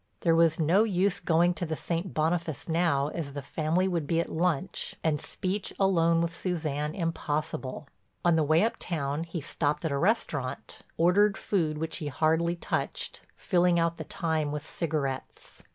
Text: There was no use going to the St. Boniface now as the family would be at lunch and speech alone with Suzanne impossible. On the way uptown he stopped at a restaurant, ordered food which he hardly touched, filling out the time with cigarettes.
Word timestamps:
There 0.21 0.33
was 0.35 0.59
no 0.59 0.83
use 0.83 1.19
going 1.19 1.53
to 1.53 1.65
the 1.67 1.75
St. 1.75 2.11
Boniface 2.11 2.67
now 2.67 3.09
as 3.09 3.33
the 3.33 3.43
family 3.43 3.87
would 3.87 4.07
be 4.07 4.19
at 4.19 4.31
lunch 4.31 4.95
and 5.03 5.21
speech 5.21 5.71
alone 5.79 6.21
with 6.23 6.35
Suzanne 6.35 6.95
impossible. 6.95 7.85
On 8.25 8.35
the 8.35 8.41
way 8.41 8.63
uptown 8.63 9.23
he 9.23 9.41
stopped 9.41 9.85
at 9.85 9.91
a 9.91 9.97
restaurant, 9.99 10.79
ordered 10.97 11.37
food 11.37 11.77
which 11.77 11.97
he 11.97 12.07
hardly 12.07 12.55
touched, 12.55 13.21
filling 13.37 13.79
out 13.79 13.97
the 13.97 14.03
time 14.03 14.51
with 14.51 14.65
cigarettes. 14.65 15.61